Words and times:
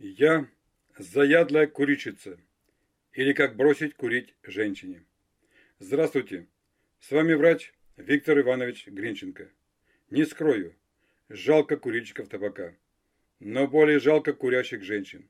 Я 0.00 0.48
заядлая 0.96 1.66
курильщица. 1.66 2.38
Или 3.14 3.32
как 3.32 3.56
бросить 3.56 3.94
курить 3.94 4.32
женщине. 4.44 5.04
Здравствуйте. 5.80 6.46
С 7.00 7.10
вами 7.10 7.34
врач 7.34 7.74
Виктор 7.96 8.38
Иванович 8.38 8.86
Гринченко. 8.86 9.50
Не 10.10 10.24
скрою, 10.24 10.76
жалко 11.28 11.76
курильщиков 11.76 12.28
табака. 12.28 12.76
Но 13.40 13.66
более 13.66 13.98
жалко 13.98 14.34
курящих 14.34 14.84
женщин. 14.84 15.28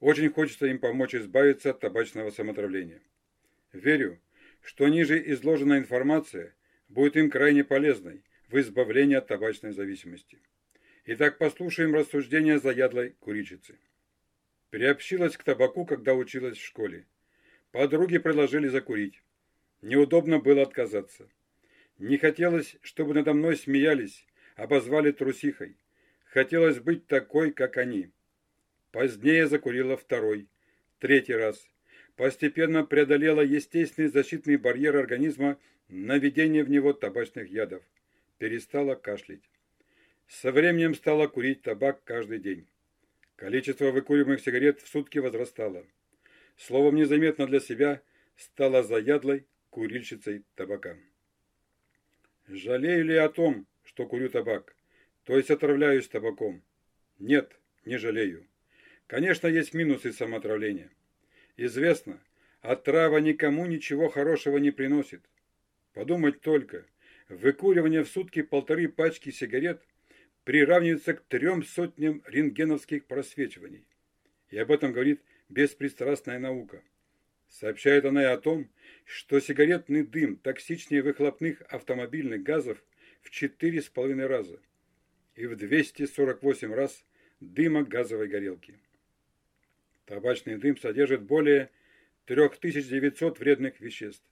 Очень 0.00 0.30
хочется 0.30 0.66
им 0.66 0.80
помочь 0.80 1.14
избавиться 1.14 1.70
от 1.70 1.78
табачного 1.78 2.30
самотравления. 2.30 3.02
Верю, 3.72 4.20
что 4.60 4.88
ниже 4.88 5.22
изложенная 5.34 5.78
информация 5.78 6.56
будет 6.88 7.16
им 7.16 7.30
крайне 7.30 7.62
полезной 7.62 8.24
в 8.48 8.58
избавлении 8.58 9.14
от 9.14 9.28
табачной 9.28 9.70
зависимости. 9.70 10.40
Итак, 11.04 11.38
послушаем 11.38 11.94
рассуждения 11.94 12.58
заядлой 12.58 13.10
курильщицы. 13.20 13.78
Приобщилась 14.70 15.36
к 15.36 15.42
табаку, 15.42 15.84
когда 15.84 16.14
училась 16.14 16.56
в 16.56 16.64
школе. 16.64 17.04
Подруги 17.72 18.18
предложили 18.18 18.68
закурить. 18.68 19.20
Неудобно 19.82 20.38
было 20.38 20.62
отказаться. 20.62 21.28
Не 21.98 22.18
хотелось, 22.18 22.76
чтобы 22.82 23.14
надо 23.14 23.34
мной 23.34 23.56
смеялись, 23.56 24.26
обозвали 24.56 25.10
трусихой. 25.10 25.76
Хотелось 26.24 26.78
быть 26.78 27.06
такой, 27.06 27.50
как 27.50 27.76
они. 27.76 28.10
Позднее 28.92 29.46
закурила 29.48 29.96
второй, 29.96 30.48
третий 30.98 31.34
раз. 31.34 31.68
Постепенно 32.16 32.84
преодолела 32.84 33.40
естественный 33.40 34.08
защитный 34.08 34.56
барьер 34.56 34.96
организма 34.96 35.58
на 35.88 36.18
введение 36.18 36.62
в 36.62 36.70
него 36.70 36.92
табачных 36.92 37.50
ядов. 37.50 37.82
Перестала 38.38 38.94
кашлять. 38.94 39.42
Со 40.28 40.52
временем 40.52 40.94
стала 40.94 41.26
курить 41.26 41.62
табак 41.62 42.04
каждый 42.04 42.38
день. 42.38 42.66
Количество 43.40 43.90
выкуриваемых 43.90 44.42
сигарет 44.42 44.82
в 44.82 44.88
сутки 44.88 45.18
возрастало. 45.18 45.86
Словом, 46.58 46.96
незаметно 46.96 47.46
для 47.46 47.58
себя 47.58 48.02
стала 48.36 48.82
заядлой 48.82 49.46
курильщицей 49.70 50.44
табака. 50.56 50.98
Жалею 52.48 53.06
ли 53.06 53.16
о 53.16 53.30
том, 53.30 53.66
что 53.82 54.06
курю 54.06 54.28
табак, 54.28 54.76
то 55.24 55.38
есть 55.38 55.50
отравляюсь 55.50 56.06
табаком? 56.06 56.62
Нет, 57.18 57.58
не 57.86 57.96
жалею. 57.96 58.46
Конечно, 59.06 59.46
есть 59.46 59.72
минусы 59.72 60.12
самоотравления. 60.12 60.90
Известно, 61.56 62.22
отрава 62.60 63.16
никому 63.18 63.64
ничего 63.64 64.10
хорошего 64.10 64.58
не 64.58 64.70
приносит. 64.70 65.22
Подумать 65.94 66.42
только, 66.42 66.84
выкуривание 67.30 68.04
в 68.04 68.08
сутки 68.10 68.42
полторы 68.42 68.90
пачки 68.90 69.30
сигарет 69.30 69.82
приравнивается 70.44 71.14
к 71.14 71.22
трем 71.22 71.62
сотням 71.62 72.22
рентгеновских 72.26 73.06
просвечиваний. 73.06 73.84
И 74.50 74.58
об 74.58 74.70
этом 74.70 74.92
говорит 74.92 75.22
беспристрастная 75.48 76.38
наука. 76.38 76.82
Сообщает 77.48 78.04
она 78.04 78.22
и 78.22 78.26
о 78.26 78.38
том, 78.38 78.70
что 79.04 79.40
сигаретный 79.40 80.04
дым 80.04 80.36
токсичнее 80.36 81.02
выхлопных 81.02 81.62
автомобильных 81.62 82.42
газов 82.42 82.82
в 83.22 83.30
4,5 83.30 84.26
раза 84.26 84.60
и 85.34 85.46
в 85.46 85.56
248 85.56 86.72
раз 86.72 87.04
дыма 87.40 87.82
газовой 87.82 88.28
горелки. 88.28 88.78
Табачный 90.06 90.58
дым 90.58 90.76
содержит 90.76 91.22
более 91.22 91.70
3900 92.26 93.38
вредных 93.40 93.80
веществ. 93.80 94.24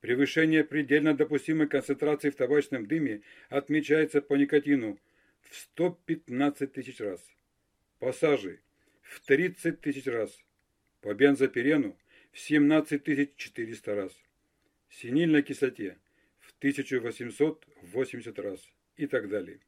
Превышение 0.00 0.64
предельно 0.64 1.14
допустимой 1.14 1.68
концентрации 1.68 2.30
в 2.30 2.36
табачном 2.36 2.86
дыме 2.86 3.22
отмечается 3.48 4.20
по 4.20 4.34
никотину 4.34 4.98
в 5.50 5.56
115 5.56 6.72
тысяч 6.72 7.00
раз, 7.00 7.20
по 7.98 8.12
саже 8.12 8.60
в 9.02 9.20
30 9.20 9.80
тысяч 9.80 10.06
раз, 10.06 10.36
по 11.00 11.14
бензопирену 11.14 11.96
в 12.32 12.38
17 12.38 13.36
400 13.36 13.94
раз, 13.94 14.12
синильной 14.88 15.42
кислоте 15.42 15.98
в 16.40 16.52
1880 16.58 18.38
раз 18.38 18.60
и 18.96 19.06
так 19.06 19.28
далее. 19.28 19.60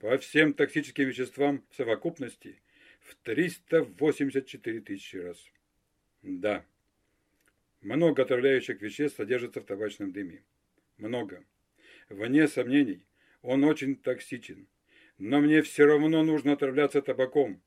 По 0.00 0.18
всем 0.18 0.52
токсическим 0.52 1.08
веществам 1.08 1.64
в 1.70 1.76
совокупности 1.76 2.60
в 3.00 3.14
384 3.16 4.80
тысячи 4.80 5.16
раз. 5.16 5.38
Да, 6.22 6.64
много 7.80 8.22
отравляющих 8.22 8.80
веществ 8.80 9.16
содержится 9.16 9.60
в 9.60 9.64
табачном 9.64 10.12
дыме. 10.12 10.42
Много. 10.98 11.44
Вне 12.08 12.48
сомнений, 12.48 13.06
он 13.42 13.64
очень 13.64 13.96
токсичен. 13.96 14.66
Но 15.18 15.40
мне 15.40 15.62
все 15.62 15.86
равно 15.86 16.22
нужно 16.22 16.52
отравляться 16.52 17.02
табаком. 17.02 17.62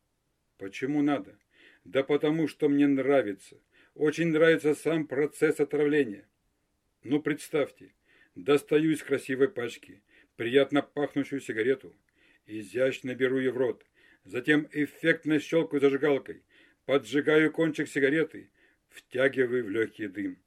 Почему 0.57 1.01
надо? 1.01 1.37
Да 1.83 2.03
потому 2.03 2.47
что 2.47 2.69
мне 2.69 2.87
нравится. 2.87 3.57
Очень 3.95 4.27
нравится 4.27 4.75
сам 4.75 5.07
процесс 5.07 5.59
отравления. 5.59 6.27
Ну, 7.03 7.21
представьте, 7.21 7.93
достаю 8.35 8.91
из 8.91 9.01
красивой 9.01 9.49
пачки 9.49 10.01
приятно 10.39 10.81
пахнущую 10.81 11.41
сигарету, 11.41 11.93
изящно 12.45 13.13
беру 13.13 13.39
ее 13.39 13.51
в 13.51 13.57
рот, 13.57 13.85
затем 14.23 14.69
эффектно 14.71 15.37
щелкаю 15.37 15.81
зажигалкой, 15.81 16.43
поджигаю 16.85 17.51
кончик 17.51 17.89
сигареты, 17.89 18.49
втягиваю 18.87 19.65
в 19.65 19.69
легкий 19.69 20.07
дым. 20.07 20.37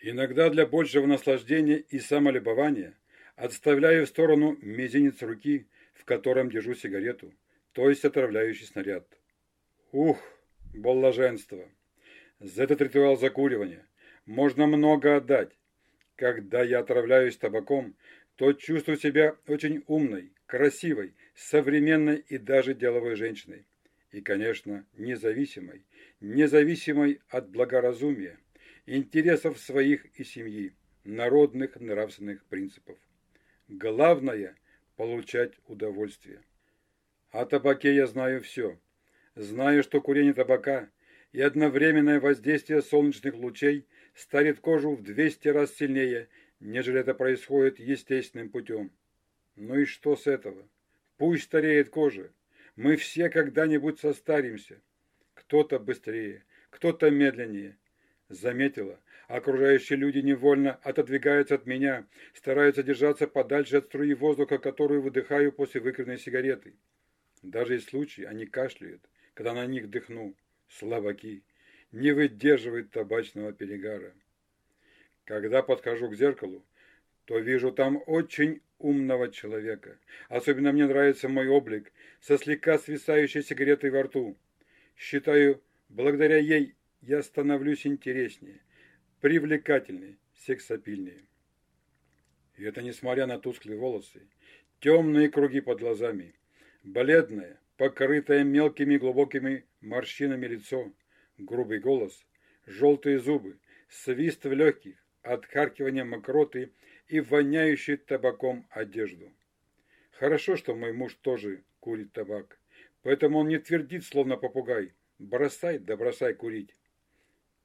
Иногда 0.00 0.48
для 0.48 0.66
большего 0.66 1.04
наслаждения 1.04 1.76
и 1.76 1.98
самолюбования 1.98 2.98
отставляю 3.34 4.06
в 4.06 4.08
сторону 4.08 4.56
мизинец 4.62 5.20
руки, 5.20 5.66
в 5.96 6.04
котором 6.04 6.50
держу 6.50 6.74
сигарету, 6.74 7.32
то 7.72 7.88
есть 7.88 8.04
отравляющий 8.04 8.66
снаряд. 8.66 9.06
Ух, 9.92 10.18
блаженство! 10.72 11.68
За 12.38 12.64
этот 12.64 12.80
ритуал 12.82 13.16
закуривания 13.16 13.86
можно 14.26 14.66
много 14.66 15.16
отдать. 15.16 15.56
Когда 16.16 16.62
я 16.62 16.80
отравляюсь 16.80 17.36
табаком, 17.36 17.94
то 18.36 18.52
чувствую 18.52 18.98
себя 18.98 19.36
очень 19.46 19.82
умной, 19.86 20.32
красивой, 20.46 21.14
современной 21.34 22.16
и 22.28 22.38
даже 22.38 22.74
деловой 22.74 23.16
женщиной. 23.16 23.66
И, 24.12 24.20
конечно, 24.20 24.86
независимой, 24.96 25.84
независимой 26.20 27.20
от 27.28 27.50
благоразумия, 27.50 28.38
интересов 28.86 29.58
своих 29.58 30.06
и 30.18 30.24
семьи, 30.24 30.74
народных 31.04 31.76
нравственных 31.80 32.44
принципов. 32.46 32.98
Главное– 33.68 34.56
получать 34.96 35.52
удовольствие. 35.66 36.42
О 37.30 37.44
табаке 37.44 37.94
я 37.94 38.06
знаю 38.06 38.42
все. 38.42 38.78
Знаю, 39.34 39.82
что 39.82 40.00
курение 40.00 40.32
табака 40.32 40.88
и 41.32 41.40
одновременное 41.40 42.20
воздействие 42.20 42.82
солнечных 42.82 43.34
лучей 43.34 43.86
старит 44.14 44.60
кожу 44.60 44.94
в 44.94 45.02
200 45.02 45.48
раз 45.48 45.74
сильнее, 45.74 46.28
нежели 46.60 47.00
это 47.00 47.14
происходит 47.14 47.78
естественным 47.78 48.48
путем. 48.48 48.90
Ну 49.56 49.78
и 49.78 49.84
что 49.84 50.16
с 50.16 50.26
этого? 50.26 50.66
Пусть 51.18 51.44
стареет 51.44 51.90
кожа. 51.90 52.32
Мы 52.76 52.96
все 52.96 53.28
когда-нибудь 53.28 54.00
состаримся. 54.00 54.80
Кто-то 55.34 55.78
быстрее, 55.78 56.44
кто-то 56.70 57.10
медленнее. 57.10 57.76
Заметила, 58.28 58.98
окружающие 59.28 59.96
люди 59.96 60.18
невольно 60.18 60.74
отодвигаются 60.82 61.54
от 61.54 61.66
меня, 61.66 62.06
стараются 62.34 62.82
держаться 62.82 63.28
подальше 63.28 63.76
от 63.76 63.86
струи 63.86 64.14
воздуха, 64.14 64.58
которую 64.58 65.02
выдыхаю 65.02 65.52
после 65.52 65.80
выкуренной 65.80 66.18
сигареты. 66.18 66.74
Даже 67.42 67.74
есть 67.74 67.88
случаи, 67.88 68.24
они 68.24 68.46
кашляют, 68.46 69.02
когда 69.34 69.54
на 69.54 69.66
них 69.66 69.90
дыхну 69.90 70.34
слабаки, 70.68 71.44
не 71.92 72.12
выдерживают 72.12 72.90
табачного 72.90 73.52
перегара. 73.52 74.12
Когда 75.24 75.62
подхожу 75.62 76.08
к 76.10 76.16
зеркалу, 76.16 76.64
то 77.26 77.38
вижу 77.38 77.72
там 77.72 78.02
очень 78.06 78.60
умного 78.78 79.30
человека. 79.30 79.98
Особенно 80.28 80.72
мне 80.72 80.86
нравится 80.86 81.28
мой 81.28 81.48
облик 81.48 81.92
со 82.20 82.38
слегка 82.38 82.78
свисающей 82.78 83.42
сигаретой 83.42 83.90
во 83.90 84.04
рту. 84.04 84.36
Считаю, 84.96 85.60
благодаря 85.88 86.38
ей 86.38 86.75
я 87.02 87.22
становлюсь 87.22 87.86
интереснее, 87.86 88.60
привлекательнее, 89.20 90.18
сексапильнее. 90.34 91.22
И 92.56 92.64
это 92.64 92.82
несмотря 92.82 93.26
на 93.26 93.38
тусклые 93.38 93.78
волосы, 93.78 94.28
темные 94.80 95.28
круги 95.28 95.60
под 95.60 95.80
глазами, 95.80 96.34
бледное, 96.82 97.60
покрытое 97.76 98.44
мелкими 98.44 98.96
глубокими 98.96 99.64
морщинами 99.80 100.46
лицо, 100.46 100.92
грубый 101.38 101.78
голос, 101.78 102.26
желтые 102.66 103.18
зубы, 103.18 103.58
свист 103.88 104.44
в 104.44 104.52
легких, 104.52 104.96
отхаркивание 105.22 106.04
мокроты 106.04 106.72
и 107.08 107.20
воняющий 107.20 107.96
табаком 107.96 108.66
одежду. 108.70 109.32
Хорошо, 110.12 110.56
что 110.56 110.74
мой 110.74 110.92
муж 110.92 111.14
тоже 111.20 111.62
курит 111.80 112.12
табак, 112.12 112.58
поэтому 113.02 113.38
он 113.38 113.48
не 113.48 113.58
твердит, 113.58 114.04
словно 114.04 114.36
попугай, 114.36 114.94
бросай 115.18 115.78
да 115.78 115.96
бросай 115.96 116.34
курить. 116.34 116.74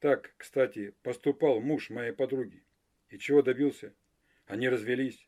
Так, 0.01 0.33
кстати, 0.35 0.95
поступал 1.03 1.61
муж 1.61 1.91
моей 1.91 2.11
подруги. 2.11 2.63
И 3.11 3.19
чего 3.19 3.43
добился? 3.43 3.93
Они 4.47 4.67
развелись. 4.67 5.27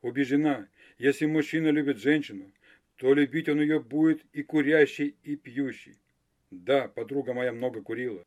Убеждена, 0.00 0.68
если 0.96 1.26
мужчина 1.26 1.68
любит 1.68 1.98
женщину, 1.98 2.52
то 2.96 3.14
любить 3.14 3.48
он 3.48 3.60
ее 3.60 3.80
будет 3.80 4.24
и 4.32 4.44
курящий, 4.44 5.16
и 5.24 5.34
пьющий. 5.34 5.98
Да, 6.52 6.86
подруга 6.86 7.34
моя 7.34 7.52
много 7.52 7.82
курила. 7.82 8.24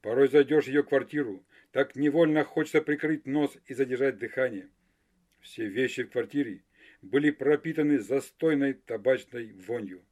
Порой 0.00 0.28
зайдешь 0.28 0.66
в 0.66 0.68
ее 0.68 0.84
квартиру, 0.84 1.44
так 1.72 1.96
невольно 1.96 2.44
хочется 2.44 2.80
прикрыть 2.80 3.26
нос 3.26 3.58
и 3.66 3.74
задержать 3.74 4.18
дыхание. 4.18 4.68
Все 5.40 5.66
вещи 5.66 6.04
в 6.04 6.10
квартире 6.10 6.62
были 7.02 7.32
пропитаны 7.32 7.98
застойной 7.98 8.74
табачной 8.74 9.54
вонью. 9.54 10.04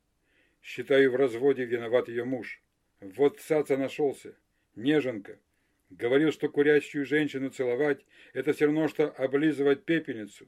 Считаю, 0.61 1.13
в 1.13 1.17
разводе 1.17 1.67
виноват 1.67 2.09
ее 2.09 2.25
муж. 2.25 2.61
Вот 3.01 3.39
цаца 3.39 3.77
нашелся, 3.77 4.35
неженка. 4.79 5.39
Говорил, 5.91 6.33
что 6.33 6.49
курящую 6.49 7.05
женщину 7.07 7.51
целовать– 7.51 8.05
это 8.33 8.53
все 8.53 8.67
равно, 8.67 8.89
что 8.89 9.11
облизывать 9.11 9.85
пепельницу. 9.85 10.47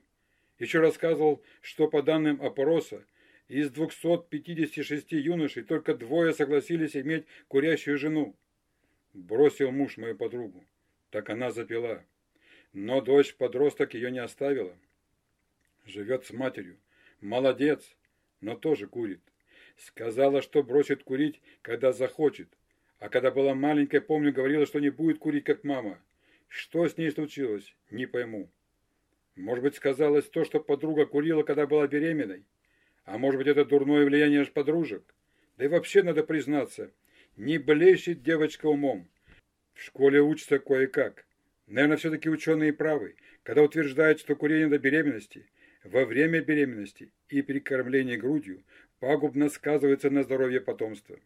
Еще 0.59 0.81
рассказывал, 0.81 1.43
что 1.63 1.89
по 1.89 2.03
данным 2.03 2.41
опроса, 2.43 3.05
из 3.49 3.71
256 3.71 5.13
юношей 5.13 5.65
только 5.65 5.95
двое 5.95 6.33
согласились 6.33 6.97
иметь 6.97 7.25
курящую 7.49 7.99
жену. 7.99 8.37
Бросил 9.15 9.73
муж 9.73 9.97
мою 9.97 10.15
подругу. 10.15 10.65
Так 11.11 11.31
она 11.31 11.51
запила. 11.51 12.05
Но 12.73 13.01
дочь-подросток 13.01 13.95
ее 13.95 14.11
не 14.11 14.21
оставила. 14.21 14.77
Живет 15.85 16.27
с 16.27 16.33
матерью. 16.33 16.79
Молодец, 17.21 17.97
но 18.41 18.55
тоже 18.55 18.87
курит. 18.87 19.21
Сказала, 19.77 20.43
что 20.43 20.63
бросит 20.63 21.03
курить, 21.03 21.41
когда 21.63 21.93
захочет. 21.93 22.49
А 23.01 23.09
когда 23.09 23.31
была 23.31 23.55
маленькая, 23.55 24.03
помню, 24.03 24.33
говорила, 24.33 24.67
что 24.67 24.79
не 24.79 24.91
будет 24.91 25.19
курить, 25.19 25.45
как 25.45 25.65
мама. 25.65 25.99
Что 26.49 26.87
с 26.87 26.99
ней 26.99 27.11
случилось, 27.11 27.75
не 27.91 28.07
пойму. 28.07 28.51
Может 29.37 29.65
быть, 29.65 29.75
сказалось 29.75 30.29
то, 30.29 30.45
что 30.45 30.61
подруга 30.61 31.07
курила, 31.07 31.43
когда 31.43 31.67
была 31.67 31.87
беременной? 31.87 32.45
А 33.05 33.17
может 33.17 33.39
быть, 33.39 33.47
это 33.47 33.65
дурное 33.65 34.05
влияние 34.05 34.43
аж 34.43 34.53
подружек? 34.53 35.03
Да 35.57 35.65
и 35.65 35.69
вообще 35.69 36.03
надо 36.03 36.23
признаться, 36.25 36.93
не 37.39 37.57
блещет 37.57 38.23
девочка 38.23 38.67
умом. 38.67 39.09
В 39.73 39.83
школе 39.83 40.21
учится 40.21 40.59
кое-как. 40.59 41.25
Наверное, 41.67 41.97
все-таки 41.97 42.29
ученые 42.29 42.75
правы, 42.75 43.17
когда 43.45 43.63
утверждают, 43.63 44.21
что 44.21 44.37
курение 44.37 44.69
до 44.69 44.79
беременности, 44.79 45.47
во 45.85 46.05
время 46.05 46.43
беременности 46.43 47.13
и 47.31 47.41
при 47.41 47.61
кормлении 47.61 48.17
грудью 48.17 48.63
пагубно 48.99 49.49
сказывается 49.49 50.11
на 50.11 50.23
здоровье 50.23 50.61
потомства. 50.61 51.19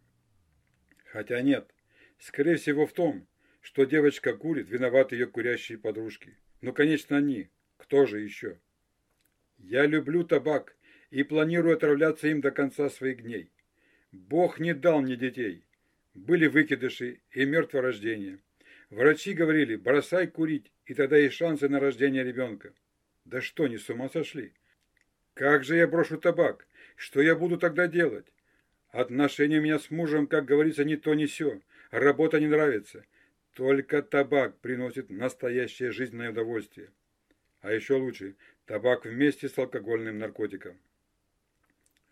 Хотя 1.14 1.40
нет, 1.42 1.72
скорее 2.18 2.56
всего 2.56 2.86
в 2.86 2.92
том, 2.92 3.28
что 3.60 3.84
девочка 3.84 4.36
курит, 4.36 4.68
виноваты 4.68 5.14
ее 5.14 5.28
курящие 5.28 5.78
подружки. 5.78 6.36
Ну, 6.60 6.72
конечно, 6.72 7.16
они. 7.16 7.50
Кто 7.76 8.04
же 8.04 8.18
еще? 8.20 8.58
Я 9.58 9.86
люблю 9.86 10.24
табак 10.24 10.74
и 11.10 11.22
планирую 11.22 11.76
отравляться 11.76 12.26
им 12.26 12.40
до 12.40 12.50
конца 12.50 12.90
своих 12.90 13.22
дней. 13.22 13.48
Бог 14.10 14.58
не 14.58 14.74
дал 14.74 15.02
мне 15.02 15.14
детей. 15.14 15.62
Были 16.14 16.48
выкидыши 16.48 17.20
и 17.30 17.44
мертворождение. 17.44 18.40
Врачи 18.90 19.34
говорили, 19.34 19.76
бросай 19.76 20.26
курить, 20.26 20.72
и 20.84 20.94
тогда 20.94 21.16
есть 21.16 21.36
шансы 21.36 21.68
на 21.68 21.78
рождение 21.78 22.24
ребенка. 22.24 22.72
Да 23.24 23.40
что, 23.40 23.68
не 23.68 23.78
с 23.78 23.88
ума 23.88 24.08
сошли? 24.08 24.52
Как 25.34 25.62
же 25.62 25.76
я 25.76 25.86
брошу 25.86 26.18
табак? 26.18 26.66
Что 26.96 27.22
я 27.22 27.36
буду 27.36 27.56
тогда 27.56 27.86
делать? 27.86 28.26
Отношения 28.94 29.58
у 29.58 29.62
меня 29.62 29.80
с 29.80 29.90
мужем, 29.90 30.28
как 30.28 30.44
говорится, 30.44 30.84
ни 30.84 30.94
то 30.94 31.14
ни 31.14 31.26
сё. 31.26 31.60
Работа 31.90 32.38
не 32.38 32.46
нравится. 32.46 33.04
Только 33.54 34.02
табак 34.02 34.56
приносит 34.58 35.10
настоящее 35.10 35.90
жизненное 35.90 36.30
удовольствие. 36.30 36.90
А 37.60 37.72
еще 37.72 37.94
лучше, 37.94 38.36
табак 38.66 39.04
вместе 39.04 39.48
с 39.48 39.58
алкогольным 39.58 40.20
наркотиком. 40.20 40.78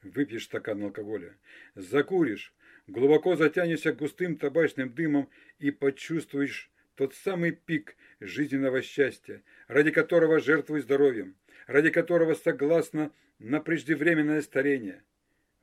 Выпьешь 0.03 0.47
стакан 0.47 0.83
алкоголя, 0.83 1.37
закуришь, 1.77 2.53
глубоко 2.89 3.37
затянешься 3.37 3.93
густым 3.93 4.35
табачным 4.35 4.93
дымом 4.93 5.31
и 5.61 5.71
почувствуешь 5.71 6.69
тот 6.97 7.15
самый 7.15 7.53
пик 7.53 7.95
жизненного 8.19 8.83
счастья, 8.83 9.45
ради 9.69 9.93
которого 9.93 10.41
жертвуй 10.41 10.81
здоровьем, 10.81 11.37
ради 11.69 11.91
которого 11.91 12.35
согласно 12.35 13.13
на 13.39 13.61
преждевременное 13.61 14.43
старение. 14.43 15.05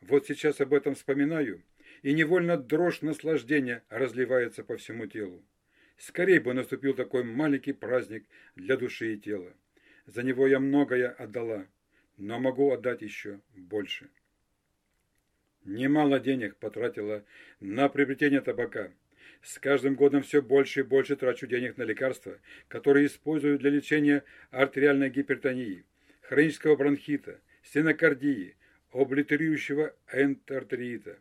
Вот 0.02 0.28
сейчас 0.28 0.62
об 0.62 0.74
этом 0.74 0.96
вспоминаю, 0.96 1.62
и 2.02 2.14
невольно 2.14 2.58
дрожь 2.58 3.02
наслаждения 3.02 3.84
разливается 3.90 4.64
по 4.64 4.78
всему 4.78 5.08
телу. 5.08 5.44
Скорей 5.98 6.40
бы 6.40 6.54
наступил 6.54 6.94
такой 6.94 7.24
маленький 7.24 7.74
праздник 7.74 8.26
для 8.56 8.78
души 8.78 9.14
и 9.14 9.18
тела. 9.18 9.54
За 10.06 10.24
него 10.24 10.48
я 10.48 10.60
многое 10.60 11.10
отдала, 11.10 11.68
но 12.18 12.40
могу 12.40 12.72
отдать 12.72 13.02
еще 13.02 13.42
больше. 13.56 14.10
Немало 15.66 16.20
денег 16.20 16.56
потратила 16.56 17.26
на 17.60 17.90
приобретение 17.90 18.40
табака. 18.40 18.92
С 19.42 19.60
каждым 19.60 19.96
годом 19.96 20.24
все 20.24 20.42
больше 20.42 20.80
и 20.80 20.84
больше 20.84 21.16
трачу 21.18 21.48
денег 21.48 21.78
на 21.78 21.84
лекарства, 21.84 22.40
которые 22.70 23.08
использую 23.08 23.60
для 23.60 23.70
лечения 23.70 24.24
артериальной 24.52 25.10
гипертонии, 25.10 25.84
хронического 26.22 26.76
бронхита, 26.76 27.40
стенокардии, 27.64 28.56
облитерирующего 28.92 29.96
энтертериита. 30.12 31.20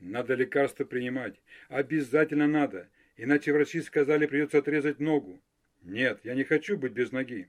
Надо 0.00 0.34
лекарства 0.34 0.84
принимать. 0.84 1.40
Обязательно 1.68 2.46
надо. 2.46 2.88
Иначе 3.16 3.52
врачи 3.52 3.80
сказали, 3.80 4.26
придется 4.26 4.58
отрезать 4.58 5.00
ногу. 5.00 5.40
Нет, 5.82 6.20
я 6.24 6.34
не 6.34 6.44
хочу 6.44 6.76
быть 6.76 6.92
без 6.92 7.12
ноги. 7.12 7.48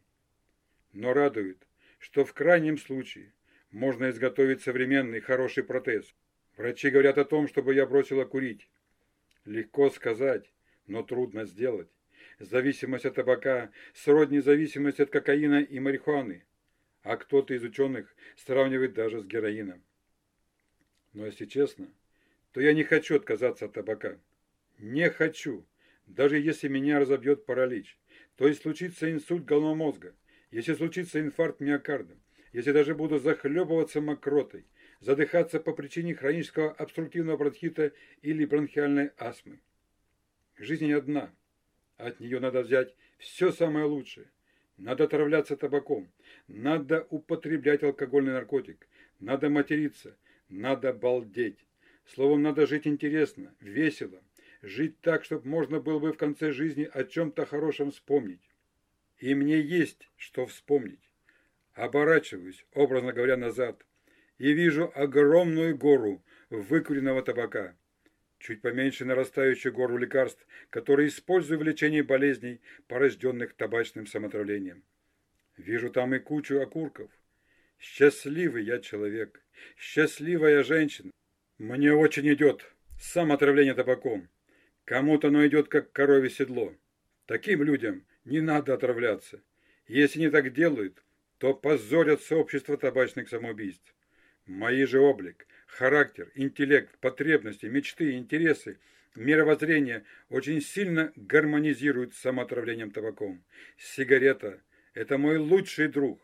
Но 0.94 1.14
радует, 1.14 1.58
что 2.00 2.24
в 2.24 2.34
крайнем 2.34 2.78
случае 2.78 3.34
можно 3.72 4.10
изготовить 4.10 4.62
современный 4.62 5.20
хороший 5.20 5.64
протез. 5.64 6.14
Врачи 6.56 6.90
говорят 6.90 7.18
о 7.18 7.26
том, 7.26 7.48
чтобы 7.48 7.74
я 7.74 7.86
бросила 7.86 8.26
курить. 8.26 8.70
Легко 9.44 9.90
сказать, 9.90 10.52
но 10.88 11.04
трудно 11.04 11.46
сделать. 11.46 11.90
Зависимость 12.40 13.06
от 13.06 13.16
табака 13.16 13.72
сродни 13.94 14.40
зависимость 14.40 15.00
от 15.00 15.10
кокаина 15.10 15.62
и 15.62 15.80
марихуаны 15.80 16.44
а 17.06 17.18
кто-то 17.18 17.54
из 17.54 17.64
ученых 17.64 18.14
сравнивает 18.36 18.94
даже 18.94 19.22
с 19.22 19.26
героином. 19.26 19.82
Но 21.14 21.28
если 21.28 21.46
честно, 21.46 21.88
то 22.52 22.60
я 22.60 22.74
не 22.74 22.84
хочу 22.84 23.16
отказаться 23.16 23.66
от 23.66 23.74
табака. 23.74 24.20
Не 24.80 25.12
хочу, 25.12 25.68
даже 26.08 26.40
если 26.40 26.68
меня 26.68 27.00
разобьет 27.00 27.46
паралич. 27.46 28.00
То 28.38 28.48
есть 28.48 28.64
случится 28.64 29.10
инсульт 29.12 29.46
головного 29.46 29.76
мозга, 29.76 30.16
если 30.50 30.74
случится 30.74 31.22
инфаркт 31.22 31.60
миокарда, 31.60 32.18
если 32.54 32.72
даже 32.72 32.96
буду 32.96 33.20
захлебываться 33.20 34.02
мокротой, 34.02 34.66
задыхаться 35.00 35.60
по 35.60 35.74
причине 35.74 36.16
хронического 36.16 36.72
обструктивного 36.72 37.38
бронхита 37.38 37.94
или 38.24 38.46
бронхиальной 38.46 39.12
астмы. 39.18 39.60
Жизнь 40.58 40.92
одна. 40.92 41.32
От 41.98 42.20
нее 42.20 42.40
надо 42.40 42.64
взять 42.64 42.96
все 43.20 43.52
самое 43.52 43.86
лучшее. 43.86 44.28
Надо 44.78 45.06
отравляться 45.06 45.56
табаком, 45.56 46.12
надо 46.48 47.08
употреблять 47.10 47.84
алкогольный 47.84 48.34
наркотик, 48.34 48.88
надо 49.20 49.50
материться, 49.50 50.18
надо 50.50 50.92
балдеть. 50.94 51.66
Словом, 52.06 52.44
надо 52.44 52.68
жить 52.68 52.86
интересно, 52.86 53.56
весело, 53.62 54.22
жить 54.62 55.00
так, 55.00 55.24
чтобы 55.24 55.48
можно 55.48 55.80
было 55.80 56.00
бы 56.00 56.12
в 56.12 56.18
конце 56.18 56.52
жизни 56.52 56.90
о 56.92 57.06
чем-то 57.06 57.46
хорошем 57.46 57.92
вспомнить. 57.92 58.52
И 59.18 59.34
мне 59.34 59.60
есть 59.60 60.10
что 60.18 60.46
вспомнить. 60.46 61.10
Оборачиваюсь, 61.74 62.66
образно 62.74 63.14
говоря, 63.14 63.38
назад, 63.38 63.86
и 64.38 64.52
вижу 64.52 64.92
огромную 64.94 65.78
гору 65.78 66.22
выкуренного 66.50 67.22
табака 67.22 67.76
чуть 68.40 68.62
поменьше 68.62 69.06
нарастающую 69.06 69.74
гору 69.74 69.98
лекарств, 69.98 70.46
которые 70.70 71.10
использую 71.10 71.60
в 71.60 71.64
лечении 71.64 72.02
болезней, 72.02 72.62
порожденных 72.88 73.54
табачным 73.54 74.08
самотравлением. 74.08 74.84
Вижу 75.58 75.90
там 75.90 76.14
и 76.14 76.20
кучу 76.20 76.60
окурков. 76.60 77.10
Счастливый 77.80 78.64
я 78.64 78.80
человек, 78.80 79.44
счастливая 79.78 80.64
женщина. 80.64 81.12
Мне 81.58 81.94
очень 81.94 82.32
идет 82.34 82.66
самоотравление 83.00 83.74
табаком. 83.74 84.30
Кому-то 84.84 85.30
оно 85.30 85.46
идет, 85.48 85.68
как 85.68 85.92
корове 85.92 86.30
седло. 86.30 86.76
Таким 87.26 87.64
людям 87.64 88.06
не 88.24 88.42
надо 88.42 88.74
отравляться. 88.74 89.42
Если 89.88 90.20
не 90.20 90.30
так 90.30 90.54
делают, 90.54 91.04
то 91.38 91.54
позорят 91.54 92.22
сообщество 92.22 92.78
табачных 92.78 93.30
самоубийств. 93.30 93.94
Мои 94.46 94.86
же 94.86 95.00
облик, 95.00 95.48
характер, 95.66 96.32
интеллект, 96.36 96.98
потребности, 97.00 97.66
мечты, 97.66 98.14
интересы, 98.14 98.80
мировоззрение 99.16 100.04
очень 100.30 100.62
сильно 100.62 101.12
гармонизируют 101.16 102.16
с 102.16 102.20
самоотравлением 102.20 102.92
табаком. 102.92 103.44
Сигарета– 103.78 104.62
это 104.94 105.18
мой 105.18 105.38
лучший 105.38 105.88
друг. 105.88 106.22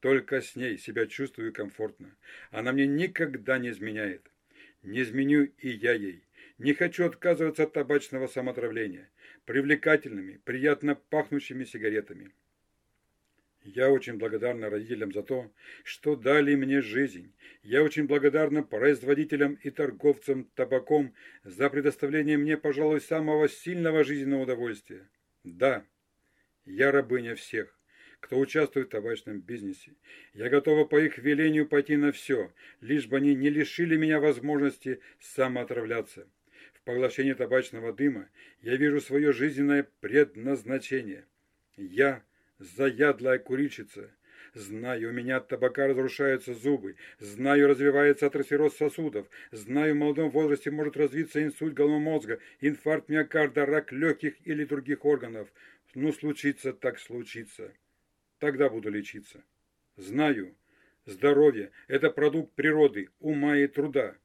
Только 0.00 0.40
с 0.40 0.56
ней 0.56 0.78
себя 0.78 1.06
чувствую 1.06 1.52
комфортно. 1.52 2.16
Она 2.50 2.72
мне 2.72 2.86
никогда 2.86 3.58
не 3.58 3.68
изменяет. 3.68 4.30
Не 4.82 5.02
изменю 5.02 5.50
и 5.58 5.68
я 5.68 5.92
ей. 5.92 6.24
Не 6.56 6.72
хочу 6.72 7.04
отказываться 7.04 7.64
от 7.64 7.74
табачного 7.74 8.26
самоотравления. 8.26 9.10
Привлекательными, 9.44 10.40
приятно 10.44 10.94
пахнущими 10.94 11.64
сигаретами. 11.64 12.32
Я 13.62 13.90
очень 13.90 14.16
благодарна 14.16 14.70
родителям 14.70 15.12
за 15.12 15.22
то, 15.22 15.50
что 15.84 16.16
дали 16.16 16.54
мне 16.54 16.80
жизнь. 16.80 17.32
Я 17.62 17.82
очень 17.82 18.06
благодарна 18.06 18.62
производителям 18.62 19.58
и 19.62 19.70
торговцам 19.70 20.44
табаком 20.54 21.14
за 21.44 21.68
предоставление 21.68 22.38
мне, 22.38 22.56
пожалуй, 22.56 23.02
самого 23.02 23.48
сильного 23.48 24.02
жизненного 24.02 24.44
удовольствия. 24.44 25.08
Да, 25.44 25.84
я 26.64 26.90
рабыня 26.90 27.34
всех, 27.34 27.78
кто 28.20 28.38
участвует 28.38 28.88
в 28.88 28.90
табачном 28.90 29.40
бизнесе. 29.40 29.92
Я 30.32 30.48
готова 30.48 30.86
по 30.86 30.98
их 30.98 31.18
велению 31.18 31.68
пойти 31.68 31.96
на 31.96 32.12
все, 32.12 32.52
лишь 32.80 33.08
бы 33.08 33.18
они 33.18 33.34
не 33.34 33.50
лишили 33.50 33.96
меня 33.96 34.20
возможности 34.20 35.00
самоотравляться. 35.18 36.26
В 36.72 36.80
поглощении 36.82 37.34
табачного 37.34 37.92
дыма 37.92 38.30
я 38.62 38.76
вижу 38.76 39.02
свое 39.02 39.32
жизненное 39.32 39.86
предназначение. 40.00 41.26
Я 41.76 42.24
заядлая 42.60 43.38
курильщица. 43.38 44.10
Знаю, 44.54 45.10
у 45.10 45.12
меня 45.12 45.36
от 45.36 45.48
табака 45.48 45.86
разрушаются 45.86 46.54
зубы. 46.54 46.96
Знаю, 47.18 47.68
развивается 47.68 48.26
атеросклероз 48.26 48.76
сосудов. 48.76 49.28
Знаю, 49.52 49.94
в 49.94 49.98
молодом 49.98 50.30
возрасте 50.30 50.70
может 50.70 50.96
развиться 50.96 51.42
инсульт 51.42 51.74
головного 51.74 52.00
мозга, 52.00 52.38
инфаркт 52.60 53.08
миокарда, 53.08 53.64
рак 53.64 53.92
легких 53.92 54.34
или 54.44 54.64
других 54.64 55.04
органов. 55.04 55.48
Ну, 55.94 56.12
случится 56.12 56.72
так 56.72 56.98
случится. 56.98 57.72
Тогда 58.38 58.68
буду 58.68 58.90
лечиться. 58.90 59.42
Знаю, 59.96 60.54
здоровье– 61.06 61.70
это 61.88 62.10
продукт 62.10 62.52
природы, 62.54 63.10
ума 63.20 63.56
и 63.56 63.66
труда. 63.66 64.16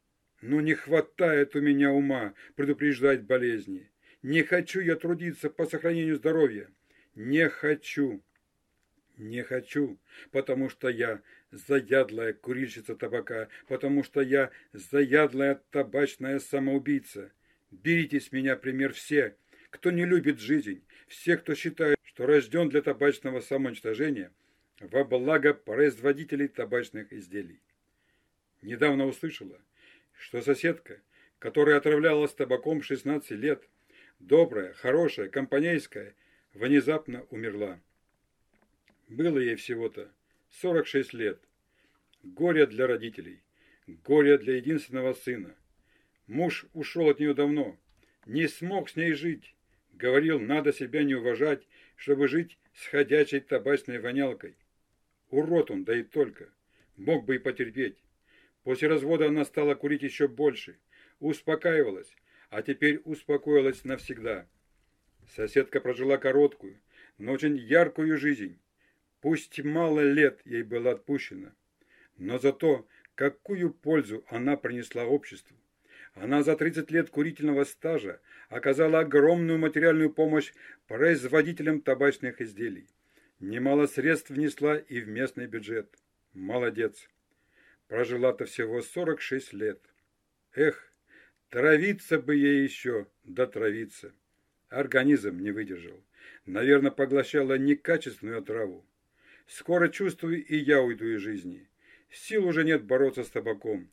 Но 0.42 0.62
не 0.62 0.74
хватает 0.74 1.56
у 1.56 1.62
меня 1.62 1.92
ума 1.92 2.34
предупреждать 2.56 3.24
болезни. 3.24 3.90
Не 4.22 4.44
хочу 4.44 4.80
я 4.80 4.96
трудиться 4.96 5.50
по 5.50 5.66
сохранению 5.66 6.16
здоровья. 6.16 6.70
Не 7.16 7.50
хочу. 7.50 8.22
Не 9.18 9.44
хочу, 9.44 9.98
потому 10.32 10.70
что 10.70 10.90
я 10.90 11.22
заядлая 11.50 12.34
курильщица 12.34 12.96
табака, 12.96 13.48
потому 13.68 14.04
что 14.04 14.20
я 14.20 14.52
заядлая 14.74 15.62
табачная 15.72 16.40
самоубийца. 16.40 17.32
Берите 17.72 18.20
с 18.20 18.34
меня 18.34 18.58
пример 18.58 18.92
все, 18.92 19.38
кто 19.70 19.92
не 19.92 20.06
любит 20.06 20.40
жизнь, 20.40 20.84
все, 21.08 21.38
кто 21.38 21.56
считает, 21.56 21.98
что 22.04 22.26
рожден 22.26 22.68
для 22.68 22.82
табачного 22.82 23.40
самоуничтожения 23.40 24.34
во 24.82 25.06
благо 25.06 25.54
производителей 25.54 26.50
табачных 26.50 27.14
изделий. 27.14 27.62
Недавно 28.62 29.06
услышала, 29.06 29.62
что 30.18 30.42
соседка, 30.42 31.00
которая 31.40 31.78
отравлялась 31.78 32.34
табаком 32.34 32.82
16 32.82 33.32
лет, 33.32 33.64
добрая, 34.20 34.74
хорошая, 34.74 35.30
компанейская, 35.30 36.16
внезапно 36.56 37.26
умерла. 37.30 37.80
Было 39.08 39.38
ей 39.38 39.56
всего-то 39.56 40.12
46 40.62 41.14
лет. 41.14 41.40
Горе 42.24 42.66
для 42.66 42.88
родителей, 42.88 43.44
горе 43.86 44.40
для 44.40 44.56
единственного 44.56 45.14
сына. 45.14 45.56
Муж 46.26 46.66
ушел 46.74 47.10
от 47.10 47.20
нее 47.20 47.36
давно, 47.36 47.78
не 48.26 48.48
смог 48.48 48.90
с 48.90 48.96
ней 48.96 49.14
жить. 49.14 49.54
Говорил, 49.94 50.40
надо 50.40 50.74
себя 50.74 51.04
не 51.04 51.14
уважать, 51.14 51.68
чтобы 51.96 52.28
жить 52.28 52.58
с 52.74 52.88
ходячей 52.88 53.42
табачной 53.42 54.00
вонялкой. 54.00 54.56
Урод 55.30 55.72
он, 55.72 55.84
да 55.84 55.96
и 55.96 56.04
только. 56.04 56.50
Мог 56.98 57.26
бы 57.26 57.36
и 57.36 57.40
потерпеть. 57.40 57.98
После 58.64 58.88
развода 58.88 59.28
она 59.28 59.46
стала 59.46 59.76
курить 59.76 60.02
еще 60.02 60.28
больше. 60.28 60.80
Успокаивалась, 61.20 62.16
а 62.50 62.62
теперь 62.62 63.02
успокоилась 63.06 63.84
навсегда. 63.84 64.48
Соседка 65.34 65.82
прожила 65.82 66.18
короткую, 66.18 66.80
но 67.18 67.34
очень 67.34 67.58
яркую 67.58 68.18
жизнь. 68.18 68.60
Пусть 69.22 69.64
мало 69.64 70.02
лет 70.02 70.42
ей 70.46 70.64
было 70.64 70.92
отпущено, 70.92 71.52
но 72.18 72.38
зато 72.38 72.88
какую 73.16 73.74
пользу 73.74 74.24
она 74.28 74.56
принесла 74.58 75.06
обществу. 75.06 75.58
Она 76.14 76.44
за 76.44 76.56
30 76.56 76.92
лет 76.92 77.10
курительного 77.10 77.64
стажа 77.66 78.22
оказала 78.50 79.00
огромную 79.00 79.60
материальную 79.60 80.12
помощь 80.12 80.54
производителям 80.88 81.82
табачных 81.82 82.40
изделий. 82.40 82.88
Немало 83.40 83.86
средств 83.88 84.30
внесла 84.30 84.78
и 84.78 85.02
в 85.02 85.10
местный 85.10 85.48
бюджет. 85.48 85.94
Молодец. 86.34 87.10
Прожила-то 87.88 88.46
всего 88.46 88.82
46 88.82 89.54
лет. 89.54 89.82
Эх, 90.54 90.90
травиться 91.50 92.18
бы 92.18 92.36
ей 92.36 92.64
еще, 92.64 93.08
да 93.24 93.46
травиться. 93.46 94.14
Организм 94.76 95.40
не 95.40 95.52
выдержал. 95.52 96.04
Наверное, 96.46 96.92
поглощала 96.92 97.58
некачественную 97.58 98.42
траву. 98.42 98.86
Скоро 99.48 99.88
чувствую, 99.88 100.46
и 100.46 100.58
я 100.58 100.82
уйду 100.82 101.06
из 101.06 101.22
жизни. 101.22 101.70
Сил 102.12 102.46
уже 102.46 102.66
нет 102.66 102.84
бороться 102.84 103.24
с 103.24 103.30
табаком. 103.30 103.90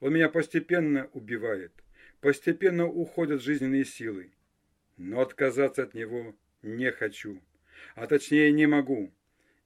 Он 0.00 0.12
меня 0.12 0.28
постепенно 0.28 1.08
убивает. 1.12 1.70
Постепенно 2.20 2.84
уходят 2.84 3.44
жизненные 3.44 3.84
силы. 3.84 4.32
Но 4.96 5.20
отказаться 5.20 5.84
от 5.84 5.94
него 5.94 6.34
не 6.62 6.90
хочу. 6.90 7.40
А 7.94 8.08
точнее 8.08 8.50
не 8.50 8.66
могу. 8.66 9.12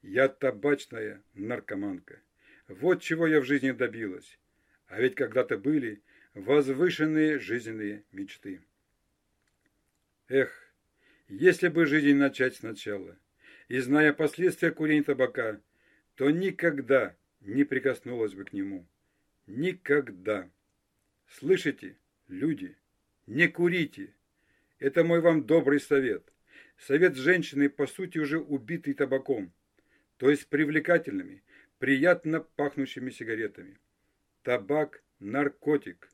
Я 0.03 0.29
табачная 0.29 1.23
наркоманка. 1.33 2.21
Вот 2.69 3.01
чего 3.01 3.27
я 3.27 3.41
в 3.41 3.47
жизни 3.47 3.71
добилась. 3.71 4.39
А 4.87 5.01
ведь 5.01 5.15
когда-то 5.15 5.57
были 5.57 6.03
возвышенные 6.35 7.39
жизненные 7.39 8.05
мечты. 8.13 8.61
Эх, 10.29 10.53
если 11.29 11.69
бы 11.69 11.87
жизнь 11.87 12.15
начать 12.15 12.57
сначала– 12.57 13.17
и, 13.69 13.79
зная 13.81 14.13
последствия 14.13 14.71
курения 14.71 15.03
табака, 15.03 15.61
то 16.17 16.31
никогда 16.31 17.15
не 17.41 17.65
прикоснулась 17.65 18.35
бы 18.35 18.45
к 18.45 18.53
нему. 18.53 18.87
Никогда. 19.47 20.51
Слышите, 21.29 21.97
люди, 22.29 22.77
не 23.27 23.47
курите. 23.47 24.15
Это 24.79 25.05
мой 25.05 25.21
вам 25.21 25.45
добрый 25.45 25.81
совет. 25.81 26.33
Совет 26.79 27.17
женщины, 27.17 27.69
по 27.69 27.87
сути, 27.87 28.19
уже 28.19 28.39
убитый 28.39 28.95
табаком, 28.95 29.53
то 30.17 30.31
есть 30.31 30.47
привлекательными, 30.47 31.43
приятно 31.79 32.41
пахнущими 32.41 33.11
сигаретами. 33.11 33.79
Табак– 34.43 35.03
наркотик, 35.19 36.09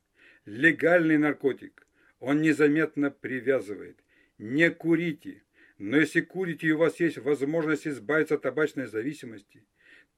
легальный 0.45 1.17
наркотик. 1.17 1.85
Он 2.19 2.41
незаметно 2.41 3.11
привязывает. 3.11 3.99
Не 4.37 4.69
курите. 4.69 5.43
Но 5.77 5.97
если 5.97 6.21
курите 6.21 6.67
и 6.67 6.71
у 6.71 6.77
вас 6.77 6.99
есть 6.99 7.17
возможность 7.17 7.87
избавиться 7.87 8.35
от 8.35 8.41
табачной 8.41 8.87
зависимости, 8.87 9.65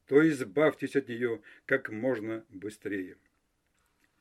то 0.07 0.27
избавьтесь 0.27 0.95
от 0.95 1.07
нее 1.07 1.41
как 1.65 1.89
можно 1.89 2.45
быстрее. 2.49 3.17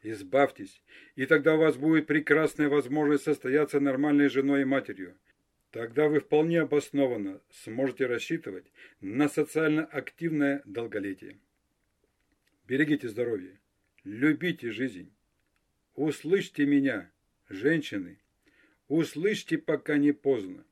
Избавьтесь, 0.03 0.83
и 1.15 1.27
тогда 1.27 1.55
у 1.55 1.59
вас 1.59 1.77
будет 1.77 2.07
прекрасная 2.07 2.69
возможность 2.69 3.25
состояться 3.25 3.81
нормальной 3.81 4.29
женой 4.29 4.63
и 4.63 4.65
матерью. 4.65 5.17
Тогда 5.71 6.09
вы 6.09 6.21
вполне 6.21 6.61
обоснованно 6.61 7.41
сможете 7.51 8.07
рассчитывать 8.07 8.67
на 9.01 9.29
социально 9.29 9.85
активное 9.85 10.63
долголетие. 10.65 11.39
Берегите 12.67 13.09
здоровье, 13.09 13.59
любите 14.05 14.71
жизнь. 14.71 15.13
Услышьте 15.95 16.67
меня, 16.67 17.11
женщины, 17.49 18.19
услышьте, 18.89 19.59
пока 19.59 19.97
не 19.97 20.13
поздно. 20.13 20.65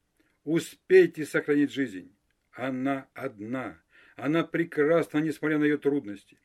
Успейте 0.44 1.24
сохранить 1.24 1.72
жизнь. 1.72 2.14
Она 2.52 3.08
одна. 3.14 3.80
Она 4.16 4.44
прекрасна, 4.44 5.18
несмотря 5.18 5.58
на 5.58 5.64
ее 5.64 5.78
трудности. 5.78 6.38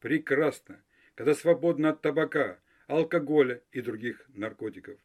Прекрасна, 0.00 0.82
когда 1.14 1.34
свободна 1.34 1.90
от 1.90 2.02
табака, 2.02 2.58
алкоголя 2.86 3.62
и 3.72 3.80
других 3.80 4.24
наркотиков. 4.28 4.98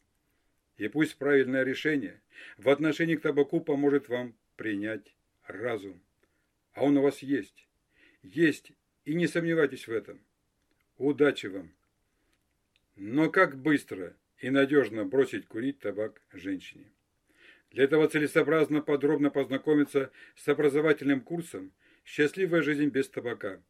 И 0.78 0.88
пусть 0.88 1.18
правильное 1.18 1.64
решение 1.64 2.22
в 2.58 2.70
отношении 2.70 3.16
к 3.16 3.22
табаку 3.22 3.62
поможет 3.62 4.10
вам 4.10 4.36
принять 4.56 5.16
разум. 5.46 6.02
А 6.74 6.84
он 6.84 6.98
у 6.98 7.02
вас 7.02 7.20
есть. 7.20 7.68
Есть, 8.22 8.72
и 9.06 9.14
не 9.14 9.28
сомневайтесь 9.28 9.88
в 9.88 9.92
этом. 9.92 10.20
Удачи 10.98 11.48
вам! 11.48 11.74
Но 12.96 13.30
как 13.30 13.58
быстро 13.58 14.16
и 14.40 14.50
надежно 14.50 15.06
бросить 15.06 15.48
курить 15.48 15.80
табак 15.80 16.22
женщине? 16.32 16.92
Для 17.72 17.84
этого 17.84 18.08
целесообразно 18.08 18.82
подробно 18.82 19.30
познакомиться 19.30 20.12
с 20.36 20.48
образовательным 20.48 21.22
курсом 21.22 21.72
«Счастливая 22.04 22.64
жизнь 22.64 22.88
без 22.90 23.10
табака», 23.10 23.62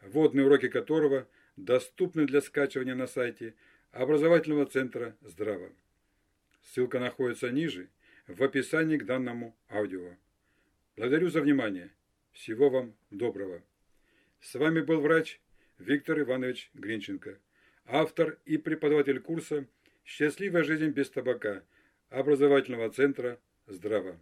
вводные 0.00 0.46
уроки 0.46 0.68
которого 0.68 1.28
доступны 1.56 2.26
для 2.26 2.40
скачивания 2.40 2.94
на 2.94 3.06
сайте 3.06 3.54
образовательного 3.92 4.66
центра 4.66 5.16
«Здраво». 5.20 5.70
Ссылка 6.62 6.98
находится 6.98 7.50
ниже, 7.50 7.88
в 8.26 8.42
описании 8.42 8.98
к 8.98 9.06
данному 9.06 9.56
аудио. 9.70 10.16
Благодарю 10.96 11.30
за 11.30 11.40
внимание. 11.40 11.90
Всего 12.32 12.68
вам 12.68 12.94
доброго. 13.10 13.62
С 14.40 14.54
вами 14.54 14.80
был 14.80 15.00
врач 15.00 15.40
Виктор 15.78 16.20
Иванович 16.20 16.70
Гринченко, 16.74 17.38
автор 17.86 18.38
и 18.44 18.58
преподаватель 18.58 19.20
курса 19.20 19.66
«Счастливая 20.08 20.64
жизнь 20.64 20.88
без 20.88 21.10
табака» 21.10 21.62
образовательного 22.08 22.88
центра 22.88 23.38
«Здраво». 23.66 24.18